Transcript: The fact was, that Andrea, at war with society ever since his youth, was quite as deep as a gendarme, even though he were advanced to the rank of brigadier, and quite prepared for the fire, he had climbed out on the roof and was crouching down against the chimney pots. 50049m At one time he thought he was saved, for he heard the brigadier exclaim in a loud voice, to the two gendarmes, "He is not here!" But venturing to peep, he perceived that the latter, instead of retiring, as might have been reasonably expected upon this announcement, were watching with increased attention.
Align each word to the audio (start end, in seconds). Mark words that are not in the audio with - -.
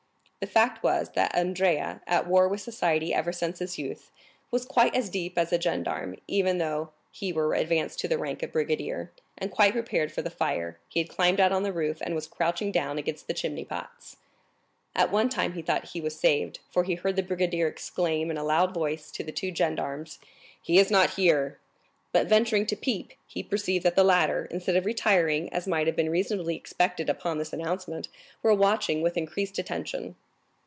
The 0.43 0.47
fact 0.47 0.81
was, 0.81 1.11
that 1.11 1.35
Andrea, 1.35 2.01
at 2.07 2.25
war 2.25 2.47
with 2.47 2.61
society 2.61 3.13
ever 3.13 3.31
since 3.31 3.59
his 3.59 3.77
youth, 3.77 4.09
was 4.49 4.65
quite 4.65 4.95
as 4.95 5.11
deep 5.11 5.37
as 5.37 5.53
a 5.53 5.61
gendarme, 5.61 6.15
even 6.25 6.57
though 6.57 6.89
he 7.11 7.31
were 7.31 7.53
advanced 7.53 7.99
to 7.99 8.07
the 8.07 8.17
rank 8.17 8.41
of 8.41 8.51
brigadier, 8.53 9.11
and 9.37 9.51
quite 9.51 9.73
prepared 9.73 10.11
for 10.11 10.23
the 10.23 10.31
fire, 10.31 10.79
he 10.89 10.99
had 10.99 11.09
climbed 11.09 11.39
out 11.39 11.51
on 11.51 11.61
the 11.61 11.71
roof 11.71 11.99
and 12.01 12.15
was 12.15 12.25
crouching 12.25 12.71
down 12.71 12.97
against 12.97 13.27
the 13.27 13.35
chimney 13.35 13.63
pots. 13.63 14.17
50049m 14.95 15.01
At 15.03 15.11
one 15.11 15.29
time 15.29 15.53
he 15.53 15.61
thought 15.61 15.89
he 15.89 16.01
was 16.01 16.19
saved, 16.19 16.57
for 16.71 16.85
he 16.85 16.95
heard 16.95 17.17
the 17.17 17.21
brigadier 17.21 17.67
exclaim 17.67 18.31
in 18.31 18.37
a 18.39 18.43
loud 18.43 18.73
voice, 18.73 19.11
to 19.11 19.23
the 19.23 19.31
two 19.31 19.51
gendarmes, 19.53 20.17
"He 20.59 20.79
is 20.79 20.89
not 20.89 21.11
here!" 21.11 21.59
But 22.11 22.25
venturing 22.25 22.65
to 22.65 22.75
peep, 22.75 23.13
he 23.27 23.43
perceived 23.43 23.85
that 23.85 23.95
the 23.95 24.03
latter, 24.03 24.45
instead 24.45 24.75
of 24.75 24.85
retiring, 24.87 25.53
as 25.53 25.67
might 25.67 25.85
have 25.85 25.95
been 25.95 26.09
reasonably 26.09 26.55
expected 26.55 27.11
upon 27.11 27.37
this 27.37 27.53
announcement, 27.53 28.07
were 28.41 28.55
watching 28.55 29.03
with 29.03 29.17
increased 29.17 29.59
attention. 29.59 30.15